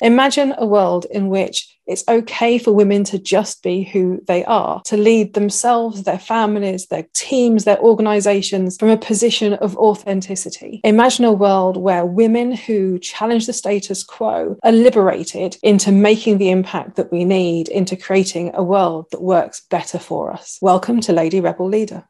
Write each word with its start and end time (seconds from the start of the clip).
Imagine 0.00 0.52
a 0.58 0.66
world 0.66 1.06
in 1.12 1.28
which 1.28 1.70
it's 1.86 2.02
okay 2.08 2.58
for 2.58 2.72
women 2.72 3.04
to 3.04 3.18
just 3.18 3.62
be 3.62 3.84
who 3.84 4.20
they 4.26 4.44
are, 4.44 4.82
to 4.86 4.96
lead 4.96 5.34
themselves, 5.34 6.02
their 6.02 6.18
families, 6.18 6.86
their 6.86 7.06
teams, 7.12 7.62
their 7.62 7.78
organizations 7.78 8.76
from 8.76 8.88
a 8.88 8.96
position 8.96 9.52
of 9.54 9.76
authenticity. 9.76 10.80
Imagine 10.82 11.26
a 11.26 11.32
world 11.32 11.76
where 11.76 12.04
women 12.04 12.50
who 12.50 12.98
challenge 12.98 13.46
the 13.46 13.52
status 13.52 14.02
quo 14.02 14.56
are 14.64 14.72
liberated 14.72 15.56
into 15.62 15.92
making 15.92 16.38
the 16.38 16.50
impact 16.50 16.96
that 16.96 17.12
we 17.12 17.24
need, 17.24 17.68
into 17.68 17.96
creating 17.96 18.50
a 18.54 18.64
world 18.64 19.06
that 19.12 19.22
works 19.22 19.60
better 19.70 20.00
for 20.00 20.32
us. 20.32 20.58
Welcome 20.60 21.00
to 21.02 21.12
Lady 21.12 21.40
Rebel 21.40 21.68
Leader. 21.68 22.04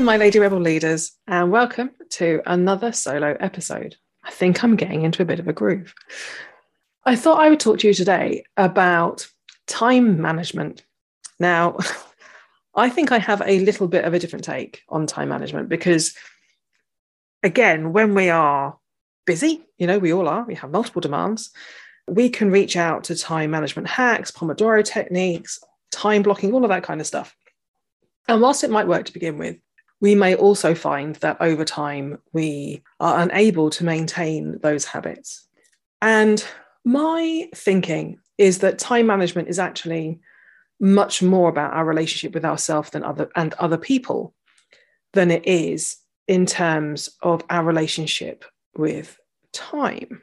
My 0.00 0.16
Lady 0.16 0.38
Rebel 0.38 0.58
leaders, 0.58 1.12
and 1.26 1.52
welcome 1.52 1.90
to 2.12 2.40
another 2.46 2.92
solo 2.92 3.36
episode. 3.38 3.96
I 4.24 4.30
think 4.30 4.64
I'm 4.64 4.74
getting 4.74 5.02
into 5.02 5.22
a 5.22 5.26
bit 5.26 5.38
of 5.38 5.46
a 5.48 5.52
groove. 5.52 5.94
I 7.04 7.14
thought 7.14 7.40
I 7.40 7.50
would 7.50 7.60
talk 7.60 7.78
to 7.80 7.88
you 7.88 7.92
today 7.92 8.44
about 8.56 9.28
time 9.66 10.20
management. 10.20 10.82
Now, 11.38 11.76
I 12.74 12.88
think 12.88 13.12
I 13.12 13.18
have 13.18 13.42
a 13.44 13.60
little 13.60 13.86
bit 13.86 14.06
of 14.06 14.14
a 14.14 14.18
different 14.18 14.46
take 14.46 14.82
on 14.88 15.06
time 15.06 15.28
management 15.28 15.68
because, 15.68 16.16
again, 17.42 17.92
when 17.92 18.14
we 18.14 18.30
are 18.30 18.78
busy, 19.26 19.62
you 19.76 19.86
know, 19.86 19.98
we 19.98 20.12
all 20.12 20.26
are, 20.26 20.44
we 20.44 20.54
have 20.54 20.70
multiple 20.70 21.02
demands, 21.02 21.50
we 22.08 22.30
can 22.30 22.50
reach 22.50 22.76
out 22.76 23.04
to 23.04 23.14
time 23.14 23.50
management 23.50 23.88
hacks, 23.88 24.30
Pomodoro 24.30 24.82
techniques, 24.82 25.62
time 25.90 26.22
blocking, 26.22 26.54
all 26.54 26.64
of 26.64 26.70
that 26.70 26.82
kind 26.82 27.00
of 27.00 27.06
stuff. 27.06 27.36
And 28.26 28.40
whilst 28.40 28.64
it 28.64 28.70
might 28.70 28.88
work 28.88 29.04
to 29.04 29.12
begin 29.12 29.36
with, 29.36 29.58
we 30.02 30.16
may 30.16 30.34
also 30.34 30.74
find 30.74 31.14
that 31.16 31.36
over 31.40 31.64
time 31.64 32.18
we 32.32 32.82
are 32.98 33.20
unable 33.20 33.70
to 33.70 33.84
maintain 33.84 34.58
those 34.58 34.84
habits. 34.84 35.46
And 36.02 36.44
my 36.84 37.48
thinking 37.54 38.18
is 38.36 38.58
that 38.58 38.80
time 38.80 39.06
management 39.06 39.48
is 39.48 39.60
actually 39.60 40.18
much 40.80 41.22
more 41.22 41.48
about 41.48 41.72
our 41.72 41.84
relationship 41.84 42.34
with 42.34 42.44
ourselves 42.44 42.90
than 42.90 43.04
other 43.04 43.30
and 43.36 43.54
other 43.54 43.78
people 43.78 44.34
than 45.12 45.30
it 45.30 45.46
is 45.46 45.98
in 46.26 46.46
terms 46.46 47.08
of 47.22 47.44
our 47.48 47.62
relationship 47.62 48.44
with 48.76 49.16
time. 49.52 50.20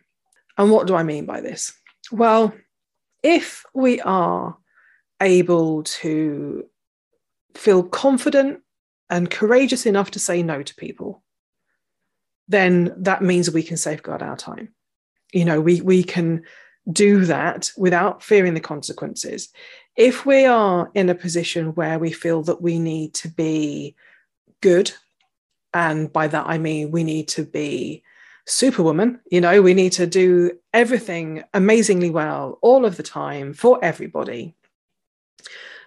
And 0.58 0.72
what 0.72 0.88
do 0.88 0.96
I 0.96 1.04
mean 1.04 1.26
by 1.26 1.40
this? 1.40 1.72
Well, 2.12 2.54
if 3.24 3.64
we 3.74 4.02
are 4.02 4.58
able 5.22 5.84
to 5.84 6.66
feel 7.56 7.84
confident 7.84 8.60
and 9.10 9.30
courageous 9.30 9.86
enough 9.86 10.12
to 10.12 10.20
say 10.20 10.44
no 10.44 10.62
to 10.62 10.76
people, 10.76 11.24
then 12.48 12.94
that 12.98 13.22
means 13.22 13.50
we 13.50 13.64
can 13.64 13.78
safeguard 13.78 14.22
our 14.22 14.38
time. 14.38 14.70
You 15.32 15.46
know, 15.46 15.62
we, 15.62 15.82
we 15.82 16.04
can 16.04 16.44
do 16.92 17.26
that 17.26 17.72
without 17.78 18.24
fearing 18.24 18.54
the 18.54 18.60
consequences. 18.60 19.50
If 19.96 20.26
we 20.26 20.46
are 20.46 20.90
in 20.94 21.10
a 21.10 21.16
position 21.16 21.76
where 21.76 22.00
we 22.00 22.12
feel 22.12 22.42
that 22.44 22.62
we 22.62 22.80
need 22.80 23.14
to 23.16 23.28
be 23.28 23.96
good, 24.62 24.92
and 25.74 26.12
by 26.12 26.28
that 26.28 26.48
I 26.48 26.58
mean 26.58 26.90
we 26.90 27.04
need 27.04 27.28
to 27.30 27.44
be 27.44 28.04
superwoman, 28.48 29.20
you 29.30 29.40
know, 29.42 29.62
we 29.62 29.74
need 29.76 29.92
to 29.94 30.08
do 30.08 30.52
everything 30.74 31.44
amazingly 31.54 32.10
well 32.10 32.58
all 32.62 32.86
of 32.86 32.98
the 32.98 33.04
time 33.04 33.54
for 33.54 33.84
everybody, 33.84 34.56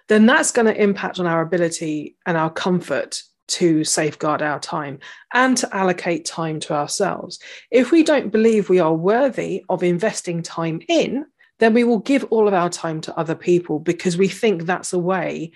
then 0.09 0.25
that's 0.25 0.51
going 0.51 0.65
to 0.65 0.81
impact 0.81 1.19
on 1.19 1.27
our 1.27 1.41
ability 1.41 2.15
and 2.25 2.37
our 2.37 2.49
comfort 2.49 3.23
to 3.47 3.83
safeguard 3.83 4.41
our 4.41 4.59
time 4.59 4.99
and 5.33 5.57
to 5.57 5.75
allocate 5.75 6.25
time 6.25 6.59
to 6.61 6.73
ourselves. 6.73 7.39
If 7.71 7.91
we 7.91 8.03
don't 8.03 8.31
believe 8.31 8.69
we 8.69 8.79
are 8.79 8.93
worthy 8.93 9.63
of 9.69 9.83
investing 9.83 10.41
time 10.41 10.81
in, 10.87 11.25
then 11.59 11.73
we 11.73 11.83
will 11.83 11.99
give 11.99 12.23
all 12.25 12.47
of 12.47 12.53
our 12.53 12.69
time 12.69 13.01
to 13.01 13.17
other 13.17 13.35
people 13.35 13.79
because 13.79 14.17
we 14.17 14.27
think 14.27 14.63
that's 14.63 14.93
a 14.93 14.99
way 14.99 15.51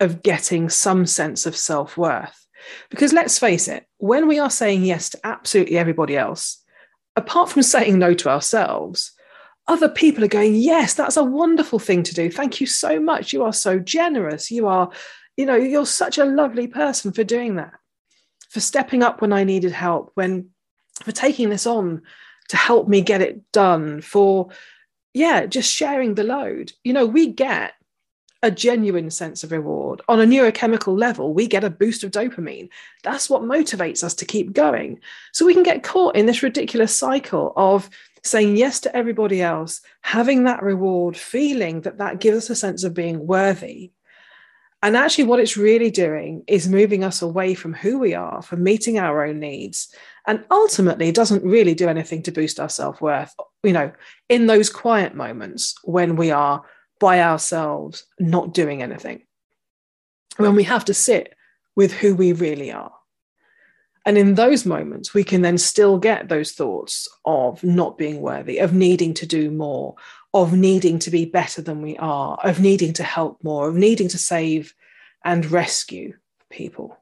of 0.00 0.22
getting 0.22 0.68
some 0.68 1.06
sense 1.06 1.46
of 1.46 1.56
self 1.56 1.96
worth. 1.96 2.46
Because 2.90 3.12
let's 3.12 3.38
face 3.38 3.68
it, 3.68 3.86
when 3.98 4.28
we 4.28 4.38
are 4.38 4.50
saying 4.50 4.84
yes 4.84 5.10
to 5.10 5.20
absolutely 5.24 5.78
everybody 5.78 6.16
else, 6.16 6.62
apart 7.16 7.48
from 7.50 7.62
saying 7.74 7.98
no 7.98 8.14
to 8.14 8.28
ourselves, 8.28 9.12
other 9.68 9.88
people 9.88 10.24
are 10.24 10.28
going, 10.28 10.54
Yes, 10.54 10.94
that's 10.94 11.16
a 11.16 11.24
wonderful 11.24 11.78
thing 11.78 12.02
to 12.04 12.14
do. 12.14 12.30
Thank 12.30 12.60
you 12.60 12.66
so 12.66 13.00
much. 13.00 13.32
You 13.32 13.44
are 13.44 13.52
so 13.52 13.78
generous. 13.78 14.50
You 14.50 14.68
are, 14.68 14.90
you 15.36 15.46
know, 15.46 15.56
you're 15.56 15.86
such 15.86 16.18
a 16.18 16.24
lovely 16.24 16.66
person 16.66 17.12
for 17.12 17.24
doing 17.24 17.56
that, 17.56 17.72
for 18.48 18.60
stepping 18.60 19.02
up 19.02 19.20
when 19.20 19.32
I 19.32 19.44
needed 19.44 19.72
help, 19.72 20.12
when 20.14 20.50
for 21.02 21.12
taking 21.12 21.50
this 21.50 21.66
on 21.66 22.02
to 22.48 22.56
help 22.56 22.88
me 22.88 23.00
get 23.00 23.20
it 23.20 23.40
done, 23.52 24.00
for, 24.00 24.48
yeah, 25.12 25.46
just 25.46 25.70
sharing 25.70 26.14
the 26.14 26.24
load. 26.24 26.72
You 26.84 26.92
know, 26.92 27.04
we 27.04 27.26
get 27.26 27.74
a 28.42 28.50
genuine 28.50 29.10
sense 29.10 29.42
of 29.42 29.50
reward. 29.50 30.00
On 30.08 30.20
a 30.20 30.24
neurochemical 30.24 30.96
level, 30.96 31.34
we 31.34 31.48
get 31.48 31.64
a 31.64 31.70
boost 31.70 32.04
of 32.04 32.12
dopamine. 32.12 32.68
That's 33.02 33.28
what 33.28 33.42
motivates 33.42 34.04
us 34.04 34.14
to 34.14 34.24
keep 34.24 34.52
going. 34.52 35.00
So 35.32 35.44
we 35.44 35.54
can 35.54 35.64
get 35.64 35.82
caught 35.82 36.16
in 36.16 36.26
this 36.26 36.42
ridiculous 36.42 36.94
cycle 36.94 37.52
of, 37.56 37.90
saying 38.26 38.56
yes 38.56 38.80
to 38.80 38.96
everybody 38.96 39.42
else, 39.42 39.80
having 40.02 40.44
that 40.44 40.62
reward, 40.62 41.16
feeling 41.16 41.82
that 41.82 41.98
that 41.98 42.20
gives 42.20 42.36
us 42.36 42.50
a 42.50 42.56
sense 42.56 42.84
of 42.84 42.94
being 42.94 43.26
worthy. 43.26 43.92
And 44.82 44.96
actually, 44.96 45.24
what 45.24 45.40
it's 45.40 45.56
really 45.56 45.90
doing 45.90 46.44
is 46.46 46.68
moving 46.68 47.02
us 47.02 47.22
away 47.22 47.54
from 47.54 47.72
who 47.72 47.98
we 47.98 48.14
are, 48.14 48.42
from 48.42 48.62
meeting 48.62 48.98
our 48.98 49.24
own 49.24 49.40
needs. 49.40 49.92
And 50.26 50.44
ultimately, 50.50 51.10
doesn't 51.10 51.42
really 51.42 51.74
do 51.74 51.88
anything 51.88 52.22
to 52.24 52.32
boost 52.32 52.60
our 52.60 52.68
self 52.68 53.00
worth, 53.00 53.34
you 53.62 53.72
know, 53.72 53.90
in 54.28 54.46
those 54.46 54.68
quiet 54.68 55.14
moments 55.14 55.74
when 55.82 56.16
we 56.16 56.30
are 56.30 56.62
by 57.00 57.20
ourselves, 57.20 58.04
not 58.18 58.54
doing 58.54 58.82
anything, 58.82 59.22
when 60.36 60.54
we 60.54 60.64
have 60.64 60.84
to 60.86 60.94
sit 60.94 61.34
with 61.74 61.92
who 61.92 62.14
we 62.14 62.32
really 62.32 62.70
are. 62.70 62.92
And 64.06 64.16
in 64.16 64.36
those 64.36 64.64
moments, 64.64 65.12
we 65.12 65.24
can 65.24 65.42
then 65.42 65.58
still 65.58 65.98
get 65.98 66.28
those 66.28 66.52
thoughts 66.52 67.08
of 67.24 67.62
not 67.64 67.98
being 67.98 68.20
worthy, 68.20 68.58
of 68.58 68.72
needing 68.72 69.12
to 69.14 69.26
do 69.26 69.50
more, 69.50 69.96
of 70.32 70.52
needing 70.52 71.00
to 71.00 71.10
be 71.10 71.24
better 71.24 71.60
than 71.60 71.82
we 71.82 71.96
are, 71.96 72.38
of 72.44 72.60
needing 72.60 72.92
to 72.94 73.02
help 73.02 73.42
more, 73.42 73.68
of 73.68 73.74
needing 73.74 74.06
to 74.08 74.16
save 74.16 74.72
and 75.24 75.50
rescue 75.50 76.14
people. 76.50 76.96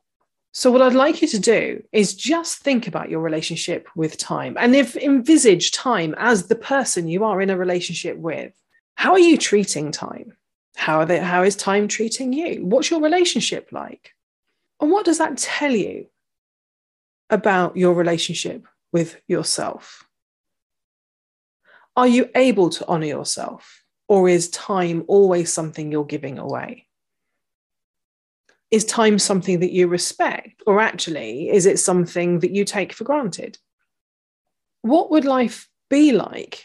So, 0.52 0.70
what 0.70 0.80
I'd 0.80 0.94
like 0.94 1.20
you 1.20 1.28
to 1.28 1.38
do 1.38 1.82
is 1.92 2.14
just 2.14 2.58
think 2.58 2.86
about 2.86 3.10
your 3.10 3.20
relationship 3.20 3.86
with 3.94 4.16
time 4.16 4.56
and 4.58 4.74
if 4.74 4.96
envisage 4.96 5.72
time 5.72 6.14
as 6.16 6.46
the 6.46 6.54
person 6.54 7.08
you 7.08 7.24
are 7.24 7.42
in 7.42 7.50
a 7.50 7.56
relationship 7.56 8.16
with. 8.16 8.52
How 8.94 9.12
are 9.12 9.18
you 9.18 9.36
treating 9.36 9.90
time? 9.90 10.36
How, 10.76 11.00
are 11.00 11.06
they, 11.06 11.18
how 11.18 11.42
is 11.42 11.56
time 11.56 11.88
treating 11.88 12.32
you? 12.32 12.64
What's 12.64 12.90
your 12.90 13.02
relationship 13.02 13.68
like? 13.72 14.14
And 14.80 14.90
what 14.90 15.04
does 15.04 15.18
that 15.18 15.36
tell 15.36 15.72
you 15.72 16.06
about 17.34 17.76
your 17.76 17.92
relationship 17.94 18.66
with 18.92 19.20
yourself? 19.28 20.06
Are 21.96 22.06
you 22.06 22.30
able 22.34 22.70
to 22.70 22.86
honor 22.86 23.06
yourself? 23.06 23.82
Or 24.08 24.28
is 24.28 24.48
time 24.50 25.04
always 25.08 25.52
something 25.52 25.90
you're 25.90 26.04
giving 26.04 26.38
away? 26.38 26.86
Is 28.70 28.84
time 28.84 29.18
something 29.18 29.60
that 29.60 29.72
you 29.72 29.86
respect? 29.86 30.62
Or 30.66 30.80
actually, 30.80 31.50
is 31.50 31.66
it 31.66 31.78
something 31.78 32.40
that 32.40 32.50
you 32.50 32.64
take 32.64 32.92
for 32.92 33.04
granted? 33.04 33.58
What 34.82 35.10
would 35.10 35.24
life 35.24 35.68
be 35.88 36.12
like 36.12 36.64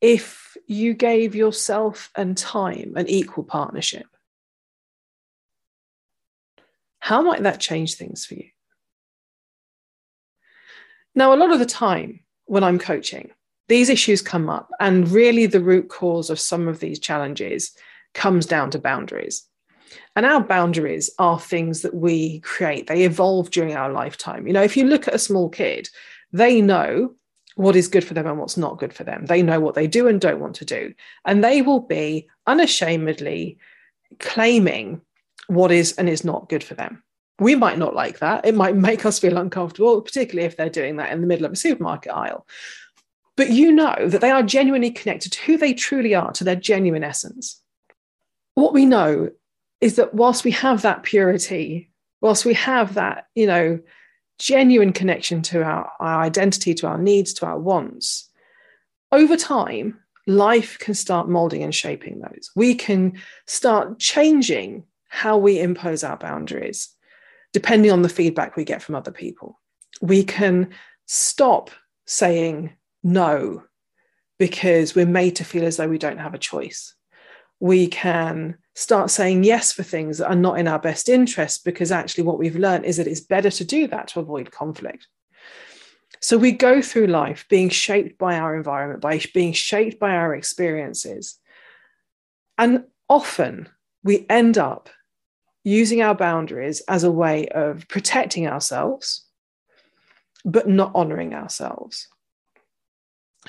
if 0.00 0.56
you 0.66 0.94
gave 0.94 1.34
yourself 1.34 2.10
and 2.16 2.36
time 2.36 2.94
an 2.96 3.08
equal 3.08 3.44
partnership? 3.44 4.06
How 6.98 7.22
might 7.22 7.42
that 7.42 7.60
change 7.60 7.94
things 7.94 8.26
for 8.26 8.34
you? 8.34 8.48
Now, 11.14 11.34
a 11.34 11.36
lot 11.36 11.52
of 11.52 11.58
the 11.58 11.66
time 11.66 12.20
when 12.46 12.64
I'm 12.64 12.78
coaching, 12.78 13.30
these 13.68 13.88
issues 13.88 14.22
come 14.22 14.48
up, 14.48 14.70
and 14.80 15.08
really 15.08 15.46
the 15.46 15.60
root 15.60 15.88
cause 15.88 16.30
of 16.30 16.40
some 16.40 16.68
of 16.68 16.80
these 16.80 16.98
challenges 16.98 17.72
comes 18.14 18.46
down 18.46 18.70
to 18.70 18.78
boundaries. 18.78 19.46
And 20.16 20.26
our 20.26 20.40
boundaries 20.40 21.10
are 21.18 21.38
things 21.38 21.82
that 21.82 21.94
we 21.94 22.40
create, 22.40 22.86
they 22.86 23.04
evolve 23.04 23.50
during 23.50 23.74
our 23.74 23.90
lifetime. 23.92 24.46
You 24.46 24.52
know, 24.52 24.62
if 24.62 24.76
you 24.76 24.84
look 24.84 25.08
at 25.08 25.14
a 25.14 25.18
small 25.18 25.48
kid, 25.48 25.88
they 26.32 26.60
know 26.60 27.14
what 27.56 27.76
is 27.76 27.88
good 27.88 28.04
for 28.04 28.14
them 28.14 28.26
and 28.26 28.38
what's 28.38 28.56
not 28.56 28.78
good 28.78 28.94
for 28.94 29.04
them. 29.04 29.26
They 29.26 29.42
know 29.42 29.60
what 29.60 29.74
they 29.74 29.86
do 29.86 30.08
and 30.08 30.20
don't 30.20 30.40
want 30.40 30.54
to 30.56 30.64
do. 30.64 30.94
And 31.26 31.44
they 31.44 31.60
will 31.60 31.80
be 31.80 32.28
unashamedly 32.46 33.58
claiming 34.18 35.02
what 35.48 35.70
is 35.70 35.92
and 35.98 36.08
is 36.08 36.24
not 36.24 36.48
good 36.48 36.64
for 36.64 36.74
them. 36.74 37.02
We 37.42 37.54
might 37.54 37.78
not 37.78 37.94
like 37.94 38.20
that. 38.20 38.46
It 38.46 38.54
might 38.54 38.76
make 38.76 39.04
us 39.04 39.18
feel 39.18 39.36
uncomfortable, 39.36 40.00
particularly 40.00 40.46
if 40.46 40.56
they're 40.56 40.68
doing 40.70 40.96
that 40.96 41.12
in 41.12 41.20
the 41.20 41.26
middle 41.26 41.44
of 41.44 41.52
a 41.52 41.56
supermarket 41.56 42.12
aisle. 42.12 42.46
But 43.36 43.50
you 43.50 43.72
know 43.72 43.96
that 44.08 44.20
they 44.20 44.30
are 44.30 44.42
genuinely 44.42 44.90
connected 44.90 45.32
to 45.32 45.42
who 45.42 45.56
they 45.56 45.74
truly 45.74 46.14
are, 46.14 46.32
to 46.32 46.44
their 46.44 46.56
genuine 46.56 47.04
essence. 47.04 47.60
What 48.54 48.74
we 48.74 48.84
know 48.84 49.30
is 49.80 49.96
that 49.96 50.14
whilst 50.14 50.44
we 50.44 50.50
have 50.52 50.82
that 50.82 51.02
purity, 51.02 51.90
whilst 52.20 52.44
we 52.44 52.54
have 52.54 52.94
that, 52.94 53.26
you 53.34 53.46
know, 53.46 53.80
genuine 54.38 54.92
connection 54.92 55.42
to 55.42 55.62
our, 55.62 55.90
our 55.98 56.22
identity, 56.22 56.74
to 56.74 56.86
our 56.86 56.98
needs, 56.98 57.32
to 57.34 57.46
our 57.46 57.58
wants, 57.58 58.30
over 59.10 59.36
time, 59.36 59.98
life 60.26 60.78
can 60.78 60.94
start 60.94 61.28
molding 61.28 61.62
and 61.62 61.74
shaping 61.74 62.20
those. 62.20 62.50
We 62.54 62.74
can 62.74 63.20
start 63.46 63.98
changing 63.98 64.84
how 65.08 65.36
we 65.36 65.60
impose 65.60 66.04
our 66.04 66.16
boundaries 66.16 66.88
depending 67.52 67.90
on 67.90 68.02
the 68.02 68.08
feedback 68.08 68.56
we 68.56 68.64
get 68.64 68.82
from 68.82 68.94
other 68.94 69.10
people. 69.10 69.60
We 70.00 70.24
can 70.24 70.70
stop 71.06 71.70
saying 72.06 72.72
no 73.02 73.64
because 74.38 74.94
we're 74.94 75.06
made 75.06 75.36
to 75.36 75.44
feel 75.44 75.64
as 75.64 75.76
though 75.76 75.88
we 75.88 75.98
don't 75.98 76.18
have 76.18 76.34
a 76.34 76.38
choice. 76.38 76.94
We 77.60 77.86
can 77.86 78.56
start 78.74 79.10
saying 79.10 79.44
yes 79.44 79.72
for 79.72 79.82
things 79.82 80.18
that 80.18 80.28
are 80.28 80.34
not 80.34 80.58
in 80.58 80.66
our 80.66 80.78
best 80.78 81.08
interest 81.08 81.64
because 81.64 81.92
actually 81.92 82.24
what 82.24 82.38
we've 82.38 82.56
learned 82.56 82.84
is 82.84 82.96
that 82.96 83.06
it's 83.06 83.20
better 83.20 83.50
to 83.50 83.64
do 83.64 83.86
that 83.88 84.08
to 84.08 84.20
avoid 84.20 84.50
conflict. 84.50 85.06
So 86.20 86.38
we 86.38 86.52
go 86.52 86.80
through 86.80 87.08
life 87.08 87.46
being 87.48 87.68
shaped 87.68 88.18
by 88.18 88.38
our 88.38 88.56
environment, 88.56 89.00
by 89.00 89.20
being 89.34 89.52
shaped 89.52 89.98
by 89.98 90.10
our 90.10 90.34
experiences. 90.34 91.38
And 92.58 92.84
often 93.08 93.68
we 94.02 94.26
end 94.28 94.58
up 94.58 94.88
using 95.64 96.02
our 96.02 96.14
boundaries 96.14 96.80
as 96.88 97.04
a 97.04 97.12
way 97.12 97.48
of 97.48 97.86
protecting 97.88 98.46
ourselves, 98.46 99.24
but 100.44 100.68
not 100.68 100.92
honoring 100.94 101.34
ourselves. 101.34 102.08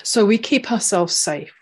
So 0.02 0.24
we 0.24 0.38
keep 0.38 0.70
ourselves 0.70 1.14
safe. 1.14 1.52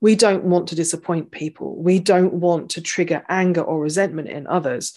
We 0.00 0.14
don't 0.14 0.44
want 0.44 0.68
to 0.68 0.74
disappoint 0.74 1.30
people. 1.30 1.76
We 1.76 1.98
don't 1.98 2.34
want 2.34 2.70
to 2.70 2.80
trigger 2.80 3.22
anger 3.28 3.60
or 3.60 3.80
resentment 3.80 4.28
in 4.28 4.46
others. 4.46 4.94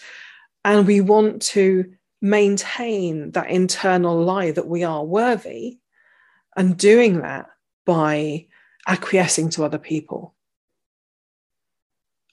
And 0.64 0.86
we 0.86 1.00
want 1.02 1.42
to 1.42 1.92
maintain 2.22 3.32
that 3.32 3.50
internal 3.50 4.22
lie 4.22 4.50
that 4.52 4.66
we 4.66 4.82
are 4.82 5.04
worthy 5.04 5.78
and 6.56 6.76
doing 6.76 7.20
that 7.20 7.46
by 7.84 8.46
acquiescing 8.86 9.50
to 9.50 9.64
other 9.64 9.78
people. 9.78 10.33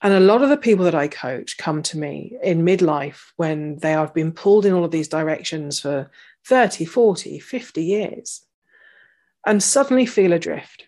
And 0.01 0.13
a 0.13 0.19
lot 0.19 0.41
of 0.41 0.49
the 0.49 0.57
people 0.57 0.85
that 0.85 0.95
I 0.95 1.07
coach 1.07 1.57
come 1.57 1.83
to 1.83 1.97
me 1.97 2.35
in 2.41 2.65
midlife 2.65 3.31
when 3.35 3.77
they 3.77 3.91
have 3.91 4.13
been 4.13 4.31
pulled 4.31 4.65
in 4.65 4.73
all 4.73 4.83
of 4.83 4.91
these 4.91 5.07
directions 5.07 5.79
for 5.79 6.09
30, 6.47 6.85
40, 6.85 7.39
50 7.39 7.83
years 7.83 8.45
and 9.45 9.61
suddenly 9.61 10.07
feel 10.07 10.33
adrift. 10.33 10.85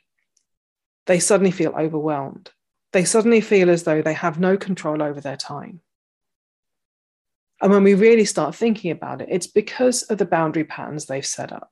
They 1.06 1.20
suddenly 1.20 1.52
feel 1.52 1.74
overwhelmed. 1.78 2.52
They 2.92 3.06
suddenly 3.06 3.42
feel 3.42 3.70
as 3.70 3.84
though 3.84 4.02
they 4.02 4.14
have 4.14 4.40
no 4.40 4.58
control 4.58 5.02
over 5.02 5.22
their 5.22 5.38
time. 5.38 5.82
And 7.62 7.72
when 7.72 7.84
we 7.84 7.94
really 7.94 8.26
start 8.26 8.56
thinking 8.56 8.92
about 8.92 9.22
it, 9.22 9.30
it's 9.32 9.48
because 9.48 10.04
of 10.04 10.18
the 10.18 10.26
boundary 10.26 10.64
patterns 10.64 11.06
they've 11.06 11.26
set 11.26 11.52
up. 11.54 11.72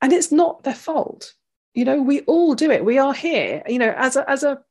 And 0.00 0.12
it's 0.12 0.32
not 0.32 0.62
their 0.62 0.74
fault. 0.74 1.34
You 1.74 1.84
know, 1.84 2.02
we 2.02 2.20
all 2.22 2.54
do 2.54 2.70
it. 2.70 2.84
We 2.84 2.98
are 2.98 3.14
here, 3.14 3.62
you 3.68 3.78
know, 3.78 3.92
as 3.96 4.16
a, 4.16 4.28
as 4.28 4.42
a, 4.42 4.62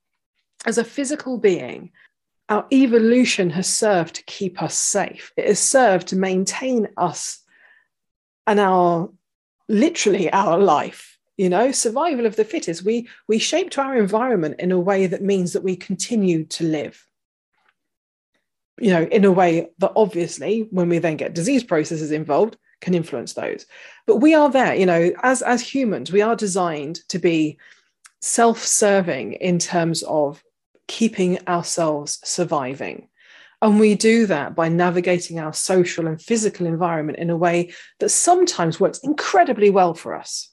as 0.65 0.77
a 0.77 0.83
physical 0.83 1.37
being, 1.37 1.91
our 2.49 2.65
evolution 2.71 3.49
has 3.51 3.67
served 3.67 4.15
to 4.15 4.23
keep 4.25 4.61
us 4.61 4.77
safe. 4.77 5.31
It 5.37 5.47
has 5.47 5.59
served 5.59 6.09
to 6.09 6.15
maintain 6.15 6.89
us 6.97 7.41
and 8.45 8.59
our 8.59 9.09
literally 9.69 10.31
our 10.33 10.59
life 10.59 11.17
you 11.37 11.49
know 11.49 11.71
survival 11.71 12.25
of 12.25 12.35
the 12.35 12.43
fittest 12.43 12.83
we 12.83 13.07
we 13.29 13.39
shaped 13.39 13.77
our 13.77 13.95
environment 13.95 14.55
in 14.59 14.73
a 14.73 14.79
way 14.79 15.07
that 15.07 15.23
means 15.23 15.53
that 15.53 15.63
we 15.63 15.73
continue 15.73 16.43
to 16.43 16.65
live 16.65 17.07
you 18.79 18.89
know, 18.89 19.03
in 19.03 19.23
a 19.25 19.31
way 19.31 19.69
that 19.79 19.93
obviously, 19.95 20.67
when 20.71 20.89
we 20.89 20.97
then 20.97 21.17
get 21.17 21.35
disease 21.35 21.63
processes 21.63 22.11
involved, 22.11 22.57
can 22.81 22.93
influence 22.93 23.33
those. 23.33 23.65
But 24.07 24.17
we 24.17 24.33
are 24.33 24.49
there, 24.49 24.75
you 24.75 24.85
know, 24.85 25.11
as 25.21 25.41
as 25.41 25.61
humans, 25.61 26.11
we 26.11 26.21
are 26.21 26.35
designed 26.35 26.99
to 27.09 27.19
be 27.19 27.57
self-serving 28.21 29.33
in 29.33 29.59
terms 29.59 30.03
of 30.03 30.43
keeping 30.87 31.39
ourselves 31.47 32.19
surviving. 32.23 33.07
And 33.61 33.79
we 33.79 33.95
do 33.95 34.25
that 34.25 34.55
by 34.55 34.67
navigating 34.67 35.39
our 35.39 35.53
social 35.53 36.05
and 36.05 36.21
physical 36.21 36.65
environment 36.67 37.17
in 37.17 37.29
a 37.29 37.37
way 37.37 37.71
that 37.99 38.09
sometimes 38.09 38.79
works 38.79 38.99
incredibly 38.99 39.69
well 39.69 39.93
for 39.93 40.13
us, 40.13 40.49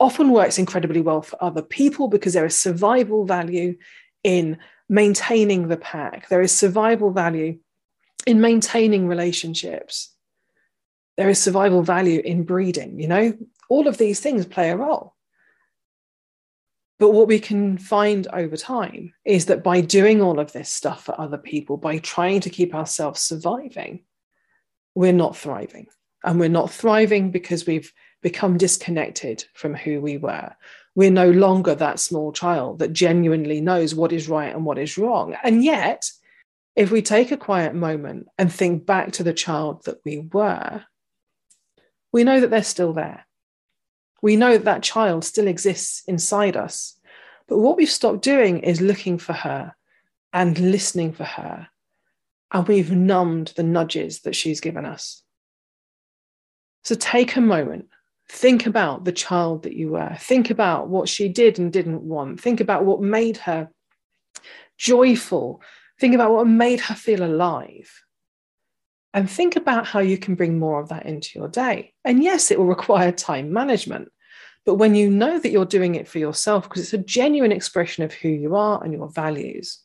often 0.00 0.30
works 0.30 0.58
incredibly 0.58 1.02
well 1.02 1.20
for 1.20 1.42
other 1.42 1.60
people 1.60 2.08
because 2.08 2.32
there 2.32 2.46
is 2.46 2.58
survival 2.58 3.26
value 3.26 3.76
in 4.24 4.56
maintaining 4.88 5.68
the 5.68 5.76
pack. 5.76 6.30
There 6.30 6.40
is 6.40 6.50
survival 6.50 7.10
value 7.10 7.58
in 8.26 8.40
maintaining 8.40 9.06
relationships. 9.06 10.14
There 11.18 11.28
is 11.28 11.38
survival 11.40 11.82
value 11.82 12.22
in 12.24 12.44
breeding. 12.44 12.98
You 12.98 13.08
know, 13.08 13.32
all 13.68 13.86
of 13.86 13.98
these 13.98 14.20
things 14.20 14.46
play 14.46 14.70
a 14.70 14.76
role. 14.76 15.14
But 16.98 17.10
what 17.10 17.28
we 17.28 17.38
can 17.38 17.78
find 17.78 18.26
over 18.32 18.56
time 18.56 19.14
is 19.24 19.46
that 19.46 19.62
by 19.62 19.80
doing 19.80 20.20
all 20.20 20.40
of 20.40 20.52
this 20.52 20.68
stuff 20.68 21.04
for 21.04 21.20
other 21.20 21.38
people, 21.38 21.76
by 21.76 21.98
trying 21.98 22.40
to 22.40 22.50
keep 22.50 22.74
ourselves 22.74 23.20
surviving, 23.20 24.04
we're 24.94 25.12
not 25.12 25.36
thriving. 25.36 25.86
And 26.24 26.40
we're 26.40 26.48
not 26.48 26.72
thriving 26.72 27.30
because 27.30 27.66
we've 27.66 27.92
become 28.22 28.58
disconnected 28.58 29.44
from 29.54 29.74
who 29.74 30.00
we 30.00 30.16
were 30.18 30.56
we're 30.98 31.12
no 31.12 31.30
longer 31.30 31.76
that 31.76 32.00
small 32.00 32.32
child 32.32 32.80
that 32.80 32.92
genuinely 32.92 33.60
knows 33.60 33.94
what 33.94 34.12
is 34.12 34.28
right 34.28 34.52
and 34.52 34.64
what 34.64 34.78
is 34.78 34.98
wrong. 34.98 35.36
And 35.44 35.62
yet, 35.62 36.10
if 36.74 36.90
we 36.90 37.02
take 37.02 37.30
a 37.30 37.36
quiet 37.36 37.72
moment 37.72 38.26
and 38.36 38.52
think 38.52 38.84
back 38.84 39.12
to 39.12 39.22
the 39.22 39.32
child 39.32 39.84
that 39.84 40.00
we 40.04 40.18
were, 40.18 40.82
we 42.12 42.24
know 42.24 42.40
that 42.40 42.50
they're 42.50 42.64
still 42.64 42.92
there. 42.94 43.24
We 44.22 44.36
know 44.36 44.52
that 44.52 44.64
that 44.64 44.82
child 44.82 45.24
still 45.24 45.46
exists 45.46 46.02
inside 46.06 46.56
us. 46.56 46.98
But 47.46 47.58
what 47.58 47.76
we've 47.76 47.90
stopped 47.90 48.22
doing 48.22 48.60
is 48.60 48.80
looking 48.80 49.18
for 49.18 49.32
her 49.32 49.74
and 50.32 50.58
listening 50.58 51.12
for 51.12 51.24
her. 51.24 51.68
And 52.52 52.66
we've 52.66 52.92
numbed 52.92 53.52
the 53.56 53.62
nudges 53.62 54.20
that 54.20 54.36
she's 54.36 54.60
given 54.60 54.84
us. 54.84 55.22
So 56.84 56.94
take 56.94 57.36
a 57.36 57.40
moment 57.40 57.86
Think 58.30 58.66
about 58.66 59.04
the 59.04 59.12
child 59.12 59.62
that 59.62 59.74
you 59.74 59.90
were. 59.90 60.14
Think 60.20 60.50
about 60.50 60.88
what 60.88 61.08
she 61.08 61.28
did 61.28 61.58
and 61.58 61.72
didn't 61.72 62.02
want. 62.02 62.40
Think 62.40 62.60
about 62.60 62.84
what 62.84 63.00
made 63.00 63.38
her 63.38 63.70
joyful. 64.76 65.62
Think 65.98 66.14
about 66.14 66.32
what 66.32 66.46
made 66.46 66.80
her 66.80 66.94
feel 66.94 67.24
alive. 67.24 67.90
And 69.18 69.28
think 69.28 69.56
about 69.56 69.84
how 69.84 69.98
you 69.98 70.16
can 70.16 70.36
bring 70.36 70.60
more 70.60 70.78
of 70.78 70.90
that 70.90 71.04
into 71.04 71.36
your 71.36 71.48
day. 71.48 71.92
And 72.04 72.22
yes, 72.22 72.52
it 72.52 72.58
will 72.60 72.66
require 72.66 73.10
time 73.10 73.52
management. 73.52 74.12
But 74.64 74.76
when 74.76 74.94
you 74.94 75.10
know 75.10 75.40
that 75.40 75.50
you're 75.50 75.64
doing 75.64 75.96
it 75.96 76.06
for 76.06 76.20
yourself, 76.20 76.68
because 76.68 76.82
it's 76.82 76.92
a 76.92 76.98
genuine 76.98 77.50
expression 77.50 78.04
of 78.04 78.12
who 78.12 78.28
you 78.28 78.54
are 78.54 78.80
and 78.80 78.92
your 78.92 79.08
values, 79.08 79.80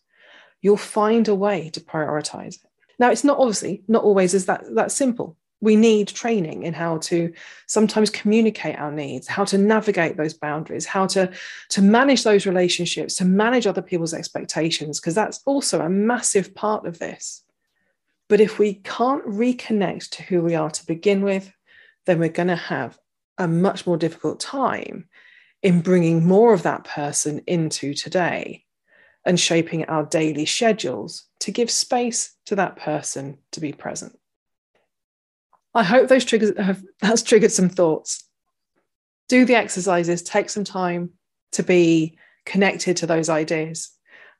you'll 0.61 0.77
find 0.77 1.27
a 1.27 1.33
way 1.33 1.71
to 1.71 1.79
prioritize 1.79 2.63
it. 2.63 2.69
Now, 2.99 3.09
it's 3.09 3.23
not 3.23 3.39
obviously 3.39 3.81
not 3.87 4.03
always 4.03 4.35
is 4.35 4.45
that 4.45 4.65
that 4.75 4.91
simple 4.91 5.35
we 5.61 5.77
need 5.77 6.09
training 6.09 6.61
in 6.61 6.73
how 6.75 6.97
to 6.97 7.33
sometimes 7.65 8.09
communicate 8.09 8.77
our 8.77 8.91
needs 8.91 9.29
how 9.29 9.45
to 9.45 9.57
navigate 9.57 10.17
those 10.17 10.33
boundaries 10.33 10.85
how 10.85 11.07
to 11.07 11.31
to 11.69 11.81
manage 11.81 12.23
those 12.23 12.45
relationships 12.45 13.15
to 13.15 13.23
manage 13.23 13.65
other 13.65 13.81
people's 13.81 14.13
expectations 14.13 14.99
because 14.99 15.15
that's 15.15 15.39
also 15.45 15.79
a 15.79 15.89
massive 15.89 16.53
part 16.53 16.85
of 16.85 16.99
this 16.99 17.42
but 18.33 18.41
if 18.41 18.57
we 18.57 18.73
can't 18.73 19.23
reconnect 19.27 20.09
to 20.09 20.23
who 20.23 20.41
we 20.41 20.55
are 20.55 20.71
to 20.71 20.87
begin 20.87 21.21
with 21.21 21.53
then 22.07 22.17
we're 22.17 22.29
going 22.29 22.47
to 22.47 22.55
have 22.55 22.97
a 23.37 23.47
much 23.47 23.85
more 23.85 23.95
difficult 23.95 24.39
time 24.39 25.07
in 25.61 25.81
bringing 25.81 26.25
more 26.25 26.51
of 26.51 26.63
that 26.63 26.83
person 26.83 27.43
into 27.45 27.93
today 27.93 28.65
and 29.23 29.39
shaping 29.39 29.85
our 29.85 30.03
daily 30.03 30.47
schedules 30.47 31.25
to 31.41 31.51
give 31.51 31.69
space 31.69 32.33
to 32.47 32.55
that 32.55 32.75
person 32.75 33.37
to 33.51 33.59
be 33.59 33.71
present 33.71 34.17
I 35.75 35.83
hope 35.83 36.07
those 36.07 36.25
triggers 36.25 36.57
have 36.57 36.81
that's 37.01 37.21
triggered 37.21 37.51
some 37.51 37.69
thoughts. 37.69 38.27
Do 39.29 39.45
the 39.45 39.55
exercises, 39.55 40.23
take 40.23 40.49
some 40.49 40.63
time 40.63 41.11
to 41.51 41.61
be 41.61 42.17
connected 42.47 42.97
to 42.97 43.05
those 43.05 43.29
ideas. 43.29 43.91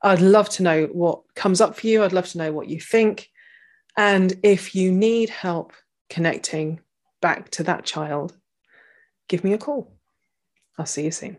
I'd 0.01 0.19
love 0.19 0.50
to 0.50 0.63
know 0.63 0.85
what 0.85 1.21
comes 1.35 1.62
up 1.62 1.75
for 1.75 1.85
you. 1.85 2.03
I'd 2.03 2.12
love 2.12 2.29
to 2.29 2.39
know 2.39 2.51
what 2.51 2.69
you 2.69 2.79
think. 2.79 3.29
And 3.97 4.33
if 4.43 4.75
you 4.75 4.91
need 4.91 5.29
help 5.29 5.73
connecting 6.09 6.79
back 7.21 7.50
to 7.51 7.63
that 7.63 7.85
child, 7.85 8.35
give 9.27 9.43
me 9.43 9.53
a 9.53 9.57
call. 9.57 9.93
I'll 10.77 10.85
see 10.85 11.05
you 11.05 11.12
soon. 11.12 11.38